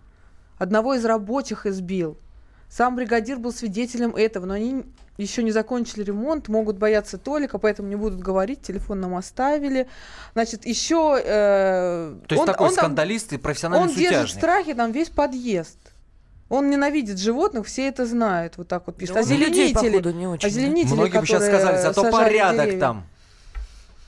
[0.59, 2.19] Одного из рабочих избил.
[2.69, 4.85] Сам бригадир был свидетелем этого, но они
[5.19, 9.89] еще не закончили ремонт, могут бояться Толика, поэтому не будут говорить, телефон нам оставили.
[10.33, 11.21] Значит, еще...
[11.23, 14.11] Э, То есть он, такой он скандалист там, и профессиональный Он сутяжник.
[14.11, 15.79] держит в страхе там весь подъезд.
[16.49, 18.57] Он ненавидит животных, все это знают.
[18.57, 19.15] Вот так вот пишет.
[19.15, 22.81] Да озеленители, людей, не очень, озеленители, Многие бы сейчас сказали, зато порядок деревья.
[22.81, 23.07] там.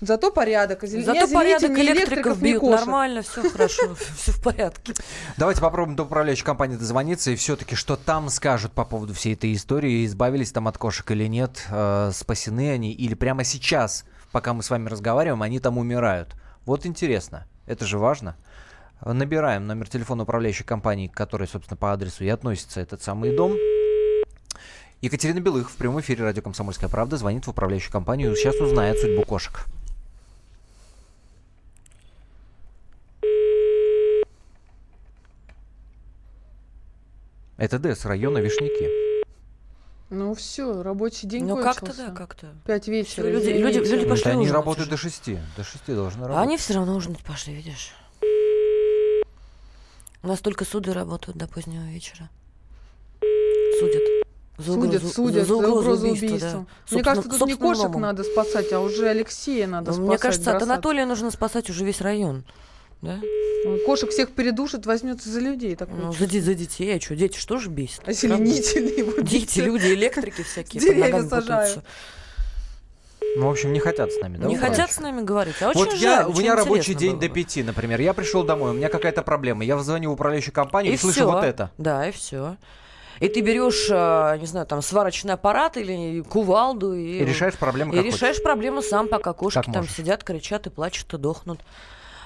[0.00, 0.82] Зато порядок.
[0.82, 1.04] Озелен...
[1.04, 4.94] Зато ни порядок ни электриков бьют нормально, все хорошо, все в порядке.
[5.36, 9.54] Давайте попробуем до управляющей компании дозвониться и все-таки, что там скажут по поводу всей этой
[9.54, 14.62] истории, избавились там от кошек или нет, э, спасены они, или прямо сейчас, пока мы
[14.62, 16.34] с вами разговариваем, они там умирают.
[16.66, 18.36] Вот интересно, это же важно.
[19.04, 23.52] Набираем номер телефона управляющей компании, к которой, собственно, по адресу и относится этот самый дом.
[25.02, 29.22] Екатерина Белых в прямом эфире радио «Комсомольская правда» звонит в управляющую компанию, сейчас узнает судьбу
[29.24, 29.66] кошек.
[37.56, 38.88] Это ДЭС, района Вишняки.
[40.10, 41.80] Ну все, рабочий день Ну кончился.
[41.80, 42.46] как-то да, как-то.
[42.66, 43.26] Пять вечера.
[43.28, 43.96] люди- люди- извините.
[43.96, 44.90] люди пошли это они ужинать работают уже.
[44.90, 45.38] до шести.
[45.56, 46.46] До шести должны А работать.
[46.46, 47.92] они все равно ужинать пошли, видишь.
[50.22, 52.28] У нас только суды работают до позднего вечера.
[53.80, 54.02] Судят.
[54.56, 56.38] За Судят, угрозу- судят за угрозу убийства.
[56.38, 56.66] да.
[56.92, 58.00] Мне кажется, тут не кошек ломом.
[58.02, 60.08] надо спасать, а уже Алексея надо Ну, спасать.
[60.08, 60.72] Мне кажется, от бросать.
[60.72, 62.44] Анатолия нужно спасать уже весь район.
[63.04, 63.20] Да?
[63.86, 65.74] Кошек всех передушит, возьмется за людей.
[65.76, 68.06] Так Ну, за, за детей, а что, дети что же бесит?
[68.06, 71.82] Озеленители его Дети, люди, электрики всякие Деревья сажают.
[73.36, 74.46] Ну, в общем, не хотят с нами, да?
[74.46, 75.56] Не хотят с нами говорить.
[75.60, 78.00] А очень Вот я, жаль, у очень меня рабочий день было до пяти, например.
[78.00, 79.64] Я пришел домой, у меня какая-то проблема.
[79.64, 81.30] Я звоню в управляющую компанию и, И слышу всё.
[81.30, 81.70] вот это.
[81.78, 82.56] Да, и все.
[83.20, 87.92] И ты берешь, а, не знаю, там, сварочный аппарат или кувалду и, И решаешь проблему
[87.92, 89.92] и решаешь проблему сам, пока кошки Как там можешь.
[89.92, 91.60] сидят, кричат и плачут и дохнут.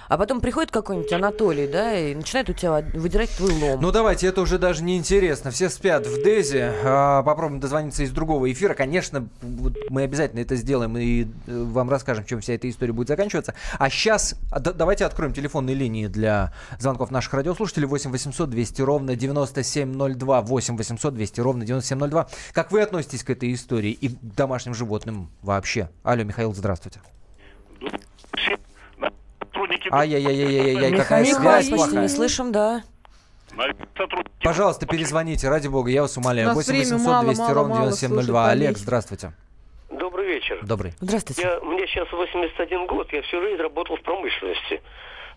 [0.09, 3.81] А потом приходит какой-нибудь Анатолий, да, и начинает у тебя выдирать твой лом.
[3.81, 5.51] Ну давайте, это уже даже не интересно.
[5.51, 6.73] Все спят в Дезе.
[6.83, 8.75] А, попробуем дозвониться из другого эфира.
[8.75, 13.09] Конечно, вот мы обязательно это сделаем и э, вам расскажем, чем вся эта история будет
[13.09, 13.55] заканчиваться.
[13.79, 17.87] А сейчас давайте откроем телефонные линии для звонков наших радиослушателей.
[17.87, 20.41] 8 800 200 ровно 9702.
[20.41, 22.29] 8 800 200 ровно 9702.
[22.53, 25.91] Как вы относитесь к этой истории и к домашним животным вообще?
[26.03, 27.01] Алло, Михаил, здравствуйте.
[29.59, 29.89] Сотрудники...
[29.91, 32.03] Ай-яй-яй-яй-яй, какая Михаил, связь почти плохая.
[32.03, 32.83] не слышим, да.
[33.97, 34.31] сотрудники...
[34.43, 36.49] Пожалуйста, перезвоните, ради бога, я вас умоляю.
[36.49, 38.25] У нас 8 время 800 мало, 200 мало, ровно мало 9702.
[38.25, 39.33] слушать Олег, здравствуйте.
[39.91, 40.59] Добрый вечер.
[40.63, 40.95] Добрый.
[41.01, 41.43] Здравствуйте.
[41.43, 44.83] Я, мне сейчас 81 год, я всю жизнь работал в промышленности.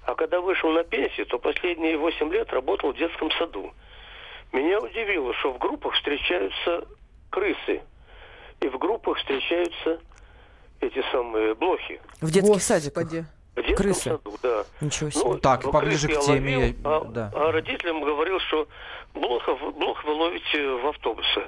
[0.05, 3.71] А когда вышел на пенсию, то последние 8 лет работал в детском саду.
[4.51, 6.87] Меня удивило, что в группах встречаются
[7.29, 7.81] крысы.
[8.59, 9.99] И в группах встречаются
[10.81, 12.01] эти самые блохи.
[12.19, 13.25] В детских садиках.
[13.53, 14.09] В детском Крысы.
[14.09, 14.63] саду, да.
[14.79, 15.23] Ничего себе.
[15.25, 17.31] Ну, Так, ну, поближе к я теме, ловил, я- а, да.
[17.35, 18.67] а родителям говорил, что
[19.13, 21.43] блохов, блох вы ловите в автобусе.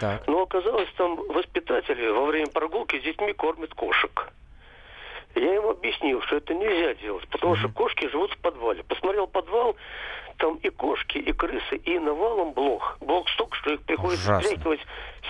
[0.00, 0.26] Так.
[0.26, 4.32] Но оказалось, там воспитатели во время прогулки с детьми кормят кошек.
[5.34, 8.82] Я им объяснил, что это нельзя делать, потому что кошки живут в подвале.
[8.84, 9.76] Посмотрел подвал,
[10.38, 12.96] там и кошки, и крысы, и навалом блох.
[13.00, 14.76] Блох столько, что их приходится Ужасно.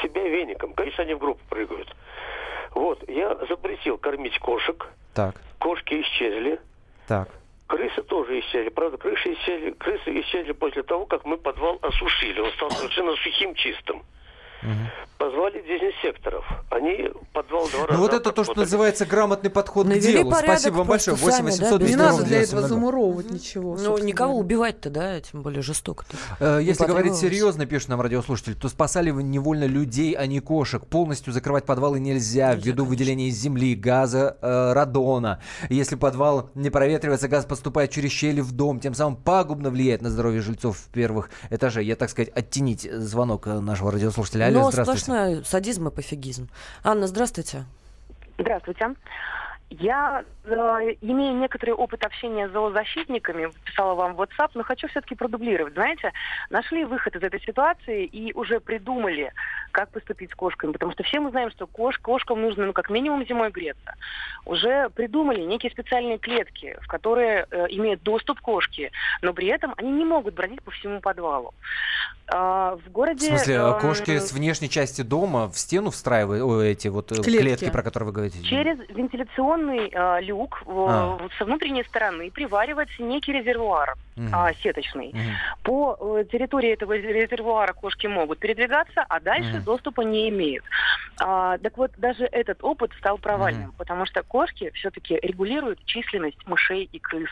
[0.03, 0.75] себя веником.
[0.75, 1.89] Конечно, они в группу прыгают.
[2.75, 4.89] Вот, я запретил кормить кошек.
[5.15, 6.61] Так, Кошки исчезли.
[7.07, 7.29] так.
[7.67, 8.69] Крысы тоже исчезли.
[8.69, 12.39] Правда, крысы исчезли, крысы исчезли после того, как мы подвал осушили.
[12.41, 14.03] Он стал совершенно сухим, чистым.
[15.19, 16.45] Позвали дезинсекторов.
[16.71, 20.31] Они подвал два раза Ну вот это то, что называется грамотный подход к Навели делу.
[20.31, 21.17] порядок Спасибо вам большое.
[21.17, 22.69] просто 8 сами, 800 да, Не 200 надо для этого 9702.
[22.69, 23.77] замуровывать ничего.
[23.77, 26.17] Ну, никого убивать-то, да, тем более жестоко-то.
[26.41, 30.85] Э, Если говорить серьезно, пишет нам радиослушатель, то спасали вы невольно людей, а не кошек.
[30.85, 35.41] Полностью закрывать подвалы нельзя, ввиду выделения из земли газа э, радона.
[35.71, 40.11] Если подвал не проветривается, газ поступает через щели в дом, тем самым пагубно влияет на
[40.11, 41.87] здоровье жильцов первых этажей.
[41.87, 44.44] Я, так сказать, оттенить звонок э, нашего радиослушателя.
[44.47, 45.01] Алло, Но здравствуйте.
[45.01, 46.49] сплошной садизм и пофигизм.
[46.83, 47.65] Анна, здравствуйте.
[48.39, 48.95] Здравствуйте.
[49.71, 50.51] Я э,
[51.01, 55.75] имею некоторый опыт общения с зоозащитниками, писала вам в WhatsApp, но хочу все-таки продублировать.
[55.75, 56.13] Знаете,
[56.51, 59.33] нашли выход из этой ситуации и уже придумали,
[59.75, 62.91] как поступить с кошками, потому что все мы знаем, что кош, кошкам нужно, ну, как
[62.91, 63.95] минимум зимой греться.
[64.47, 69.91] Уже придумали некие специальные клетки, в которые э, имеют доступ кошки, но при этом они
[69.91, 71.53] не могут бродить по всему подвалу.
[72.27, 73.27] А, в В городе...
[73.27, 77.39] смысле, эм, кошки с внешней части дома в стену встраивают эти вот э, Клетки.
[77.39, 78.43] клетки, про которые вы говорите?
[78.43, 81.17] Через вентиляционный э, люк в- А.
[81.19, 84.31] в- со внутренней стороны приваривается некий резервуар Мгм.
[84.33, 85.11] а, сеточный.
[85.13, 85.23] Мгм.
[85.65, 89.61] По э, территории этого резервуара кошки могут передвигаться, а дальше.
[89.65, 90.65] Доступа не имеют.
[91.21, 96.89] А, так вот, даже этот опыт стал провальным, потому что кошки все-таки регулируют численность мышей
[96.91, 97.29] и крыс.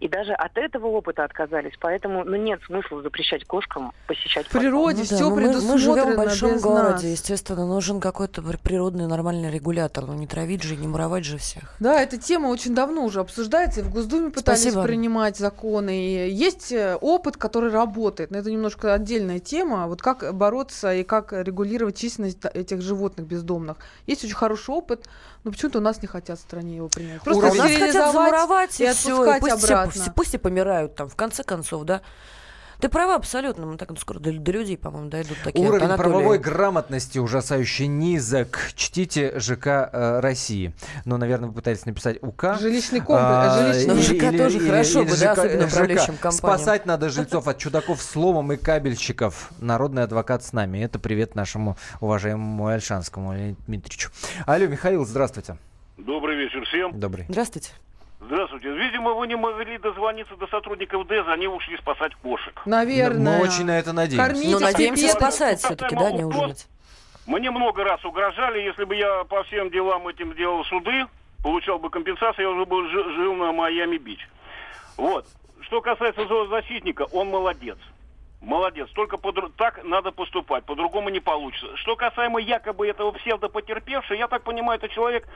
[0.00, 1.72] И даже от этого опыта отказались.
[1.80, 4.46] Поэтому ну, нет смысла запрещать кошкам посещать.
[4.46, 7.02] В природе Ну да, все ну мы, предусмотрено мы живем в большом городе, нас.
[7.04, 10.06] естественно, нужен какой-то пр- природный нормальный регулятор.
[10.06, 11.74] Ну не травить же, не муровать же всех.
[11.80, 14.84] Да, эта тема очень давно уже обсуждается, и в Госдуме пытались Спасибо.
[14.84, 16.06] принимать законы.
[16.06, 19.86] И есть э, опыт, который работает, но это немножко отдельная тема.
[19.88, 23.76] Вот как бороться и как регулировать численность та- этих животных бездомных.
[24.06, 25.06] Есть очень хороший опыт,
[25.44, 27.22] но почему-то у нас не хотят в стране его принять.
[27.22, 29.92] Просто у нас хотят замуровать и и все, отпускать пусть, все, обратно.
[30.04, 32.02] пусть- пусть и помирают там, в конце концов, да.
[32.80, 35.66] Ты права абсолютно, мы так скоро до, до людей, по-моему, дойдут такие.
[35.66, 36.10] Уровень Анатолий.
[36.10, 38.58] правовой грамотности ужасающе низок.
[38.74, 40.72] Чтите ЖК э, России.
[41.04, 42.56] Ну, наверное, вы пытались написать УК.
[42.60, 46.16] Жилищный комплекс, А, жилищный ЖК или- тоже или- хорошо или бы, да, ЖК особенно управляющим
[46.16, 46.32] компаниям.
[46.32, 49.50] Спасать надо жильцов от чудаков словом и кабельщиков.
[49.60, 50.78] Народный адвокат с нами.
[50.78, 54.10] Это привет нашему уважаемому Альшанскому Леониду Дмитриевичу.
[54.46, 55.56] Алло, Михаил, здравствуйте.
[55.96, 56.98] Добрый вечер всем.
[56.98, 57.26] Добрый.
[57.28, 57.70] Здравствуйте.
[58.26, 58.70] Здравствуйте.
[58.70, 62.60] Видимо, вы не могли дозвониться до сотрудников ДЭЗ, они ушли спасать кошек.
[62.64, 63.38] Наверное.
[63.38, 64.26] Мы очень на это надеемся.
[64.28, 66.66] Кормить Ну, надеемся, спасать все-таки, да, не ужинать.
[67.26, 71.06] Мне много раз угрожали, если бы я по всем делам этим делал суды,
[71.42, 74.28] получал бы компенсацию, я уже бы жи- жил на Майами-Бич.
[74.96, 75.26] Вот.
[75.62, 77.78] Что касается зоозащитника, он молодец.
[78.42, 78.90] Молодец.
[78.94, 81.74] Только подру- так надо поступать, по-другому не получится.
[81.76, 85.26] Что касаемо якобы этого псевдопотерпевшего, я так понимаю, это человек,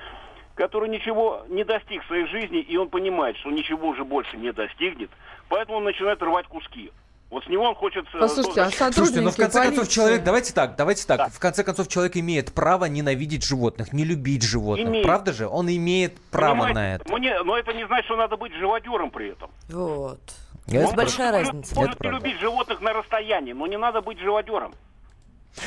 [0.59, 4.53] который ничего не достиг в своей жизни, и он понимает, что ничего уже больше не
[4.53, 5.09] достигнет,
[5.49, 6.91] поэтому он начинает рвать куски.
[7.31, 8.07] Вот с него он хочет...
[8.15, 8.71] э, Послушайте, а.
[8.91, 9.95] Слушайте, ну в конце концов полиции?
[9.95, 11.29] человек, давайте так, давайте так, Да.
[11.29, 15.05] в конце концов человек имеет право ненавидеть животных, не любить животных, Имеет.
[15.07, 15.47] правда же?
[15.47, 17.13] Он имеет право Понимаете, на это.
[17.13, 19.51] Мне, но это не значит, что надо быть живодером при этом.
[19.69, 20.19] Вот.
[20.67, 21.75] Это большая может- разница.
[21.77, 22.27] Может Это не правда.
[22.27, 24.75] любить животных на расстоянии, но не надо быть живодером.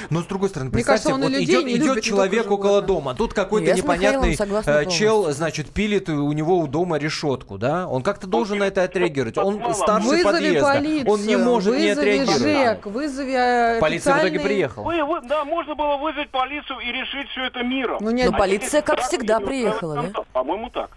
[0.09, 3.33] Но с другой стороны, Мне кажется, представьте, и вот идет, идет человек около дома, тут
[3.33, 7.87] какой-то непонятный э, чел, значит, пилит и у него у дома решетку, да?
[7.87, 9.37] Он как-то должен на это отреагировать.
[9.37, 12.41] Он старший Вызови подъезда, полицию, он не может не вызови отреагировать.
[12.41, 14.83] ЖЭК, вызови э, Полиция в итоге официальные- приехала.
[14.85, 17.97] Вы, вы- да, можно было вызвать полицию и решить все это миром.
[18.01, 20.21] Ну, нет, Но А полиция, как всегда, приехала, да?
[20.33, 20.89] По-моему, так.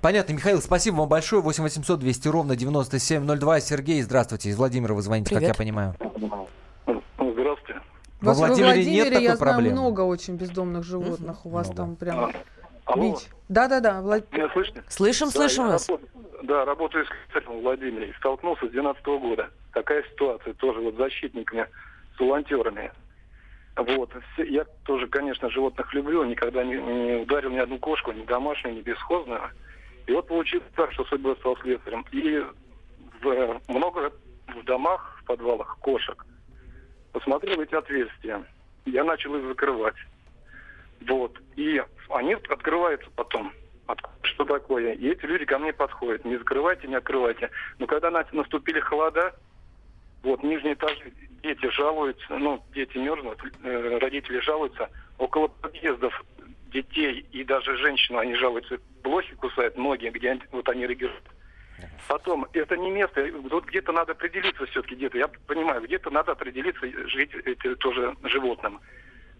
[0.00, 1.40] Понятно, Михаил, спасибо вам большое.
[1.40, 3.60] 8 800 200 ровно 9702.
[3.60, 4.48] Сергей, здравствуйте.
[4.50, 5.54] Из Владимира вы звоните, как Привет.
[5.54, 5.94] я понимаю.
[8.20, 9.80] Во Вас- во Владимире нет Владимире такой я знаю проблемы?
[9.80, 11.46] много очень бездомных животных.
[11.46, 11.76] У вас Много.
[11.76, 12.32] там прям
[12.84, 13.28] Алло, бить.
[13.48, 14.82] Да-да-да, Влад- меня слышите?
[14.88, 15.88] Слышим, слышим да, вас.
[15.88, 18.08] Я работаю, да, работаю искателем в Владимире.
[18.10, 19.50] И столкнулся с 2012 года.
[19.72, 21.66] Такая ситуация тоже вот с защитниками,
[22.16, 22.90] с волонтерами.
[23.76, 24.10] Вот.
[24.38, 26.24] Я тоже, конечно, животных люблю.
[26.24, 29.42] Никогда не, не ударил ни одну кошку, ни домашнюю, ни бесхозную.
[30.08, 32.04] И вот получилось так, что судьба стал следствием.
[32.10, 32.44] И
[33.22, 34.10] в, много
[34.48, 36.24] в домах, в подвалах кошек
[37.18, 38.44] посмотрел эти отверстия.
[38.86, 39.96] Я начал их закрывать.
[41.06, 41.36] Вот.
[41.56, 43.52] И они открываются потом.
[43.86, 44.92] От- Что такое?
[44.92, 46.24] И эти люди ко мне подходят.
[46.24, 47.50] Не закрывайте, не открывайте.
[47.78, 49.34] Но когда на- наступили холода,
[50.22, 54.88] вот, нижние этажи, дети жалуются, ну, дети мерзнут, э, родители жалуются.
[55.18, 56.24] Около подъездов
[56.72, 58.78] детей и даже женщину они жалуются.
[59.02, 61.24] Блохи кусают, ноги, где вот они реагируют.
[62.08, 66.86] Потом, это не место, тут где-то надо определиться все-таки, где-то, я понимаю, где-то надо определиться,
[67.08, 68.80] жить эти, тоже животным.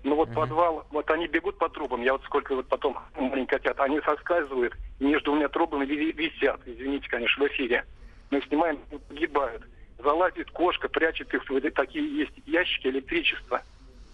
[0.05, 3.81] Ну вот подвал, вот они бегут по трубам, я вот сколько вот потом маленькие котят,
[3.81, 7.85] они соскальзывают, между двумя трубами ви- висят, извините, конечно, в эфире.
[8.31, 9.63] Мы снимаем, погибают.
[9.99, 13.63] Залазит кошка, прячет их в эти- такие есть ящики электричества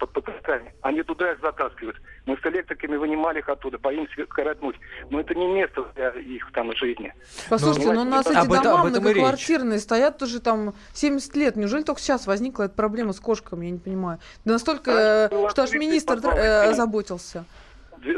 [0.07, 0.75] под потолками.
[0.83, 1.97] Они туда их затаскивают.
[2.27, 4.77] Мы с электриками вынимали их оттуда, боимся коротнуть.
[5.11, 7.13] Но это не место для их там жизни.
[7.49, 9.15] Послушайте, Ну, ну у нас эти об этом- дома об этом речь.
[9.17, 11.57] многоквартирные стоят уже там 70 лет.
[11.57, 13.67] Неужели только сейчас возникла эта проблема с кошками?
[13.67, 14.19] Я не понимаю.
[14.45, 16.73] Да настолько, Раньше э, было что аж 30 министр э.
[16.75, 16.75] Дв-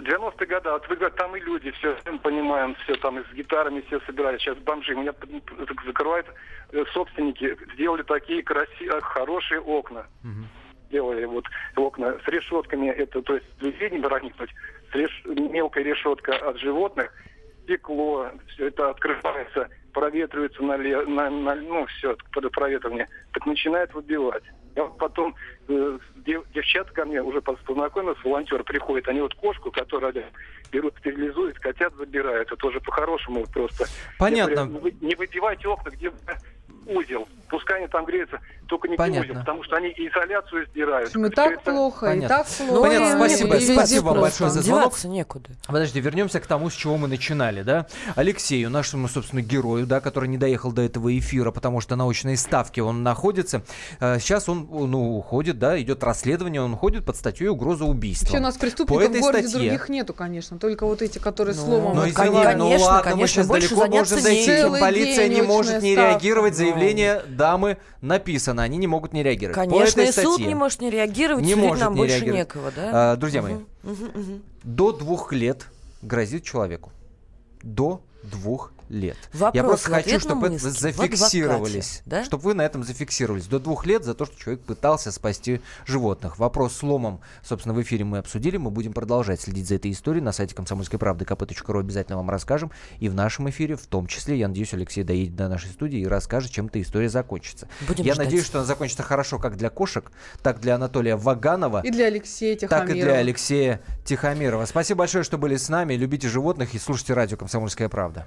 [0.02, 3.32] 90-е годы, вот вы говорите, там и люди, все мы понимаем, все там и с
[3.34, 4.94] гитарами все собирались, сейчас бомжи.
[4.96, 5.14] Меня
[5.86, 6.26] закрывают
[6.72, 10.06] э, собственники, сделали такие красивые, хорошие окна.
[10.90, 11.44] Делали вот
[11.76, 14.50] окна с решетками, это то есть людей не проникнуть,
[14.92, 17.12] с реш- мелкая решетка от животных,
[17.64, 24.44] стекло, все это открывается, проветривается на, на- на- ну все, под проветривание, так начинает выбивать.
[24.76, 25.34] Я вот потом,
[25.68, 30.24] э, дев- девчата ко мне уже познакомились, волонтеры приходят, они вот кошку, которую они
[30.70, 33.86] берут, стерилизуют, котят забирают, это тоже по-хорошему просто.
[34.18, 34.66] Понятно.
[34.66, 36.12] Говорю, «Вы не выбивайте окна, где
[36.86, 39.30] узел, пускай они там греются, только не Понятно.
[39.30, 41.08] узел, потому что они изоляцию сдирают.
[41.08, 42.28] И Всё так это- плохо, и Понятно.
[42.38, 42.82] так плохо.
[42.82, 44.82] Понятно, и- спасибо, и спасибо вам большое за звонок.
[44.84, 45.50] Деваться некуда.
[45.66, 47.86] Подожди, вернемся к тому, с чего мы начинали, да?
[48.16, 52.36] Алексею, нашему, собственно, герою, да, который не доехал до этого эфира, потому что на очной
[52.36, 53.62] ставке он находится.
[54.00, 58.26] Э, Сейчас он, ну, уходит, да, идет расследование, он уходит под статьей угроза убийства.
[58.26, 60.58] Вообще у нас преступников этой в городе статье- других нету, конечно.
[60.58, 63.46] Только вот эти, которые Ну, словом Ну, Конечно, извини, ну конечно, ладно, мы конечно, сейчас
[63.46, 64.80] больше далеко можем зайти.
[64.80, 66.54] Полиция не может не очная реагировать.
[66.54, 66.70] ставка.
[66.72, 69.56] Заявление дамы написано, они не могут не реагировать.
[69.56, 72.38] Конечно, и суд не может не реагировать, не может нам не больше реагировать.
[72.40, 73.12] некого, да?
[73.12, 74.40] А, друзья мои, Угу, угу.
[74.64, 75.66] до двух лет
[76.02, 76.90] грозит человеку.
[77.62, 79.16] До двух лет.
[79.32, 82.02] Вопрос Я просто хочу, чтобы это зафиксировались.
[82.06, 82.24] да?
[82.24, 83.46] Чтобы вы на этом зафиксировались.
[83.46, 86.38] До двух лет за то, что человек пытался спасти животных.
[86.38, 88.56] Вопрос с ломом, собственно, в эфире мы обсудили.
[88.56, 90.22] Мы будем продолжать следить за этой историей.
[90.22, 92.70] На сайте комсомольской правды kp.ru обязательно вам расскажем.
[93.00, 96.06] И в нашем эфире, в том числе, я надеюсь, Алексей доедет до нашей студии и
[96.06, 97.68] расскажет, чем эта история закончится.
[97.88, 98.26] Будем я ждать.
[98.26, 100.10] надеюсь, что она закончится хорошо как для кошек,
[100.42, 101.82] так для Анатолия Ваганова.
[101.84, 102.94] И для Алексея Так Тихомирова.
[102.96, 104.64] и для Алексея Тихомирова.
[104.66, 105.94] Спасибо большое, что были с нами.
[105.94, 108.26] Любите животных и слушайте радио «Комсомольская правда».